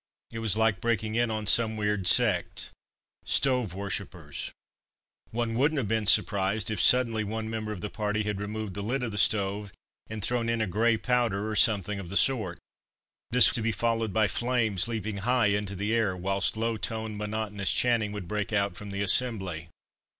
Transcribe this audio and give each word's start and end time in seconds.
It 0.33 0.39
was 0.39 0.57
like 0.57 0.81
breaking 0.81 1.13
in 1.13 1.29
on 1.29 1.45
some 1.45 1.77
weird 1.77 2.07
sect 2.07 2.71
"Stove 3.23 3.75
Worshippers." 3.75 4.51
One 5.29 5.53
wouldn't 5.53 5.77
have 5.77 5.87
been 5.87 6.07
surprised 6.07 6.71
if, 6.71 6.81
suddenly, 6.81 7.23
one 7.23 7.51
member 7.51 7.71
of 7.71 7.81
the 7.81 7.89
party 7.91 8.23
had 8.23 8.41
removed 8.41 8.73
the 8.73 8.81
lid 8.81 9.03
of 9.03 9.11
the 9.11 9.19
stove 9.19 9.71
and 10.09 10.23
thrown 10.23 10.49
in 10.49 10.59
a 10.59 10.65
"grey 10.65 10.97
powder," 10.97 11.47
or 11.47 11.55
something 11.55 11.99
of 11.99 12.09
the 12.09 12.17
sort. 12.17 12.57
This 13.29 13.49
to 13.53 13.61
be 13.61 13.71
followed 13.71 14.11
by 14.11 14.27
flames 14.27 14.87
leaping 14.87 15.17
high 15.17 15.51
into 15.53 15.75
the 15.75 15.93
air, 15.93 16.17
whilst 16.17 16.57
low 16.57 16.77
toned 16.77 17.19
monotonous 17.19 17.71
chanting 17.71 18.11
would 18.11 18.27
break 18.27 18.51
out 18.51 18.75
from 18.75 18.89
the 18.89 19.03
assembly. 19.03 19.69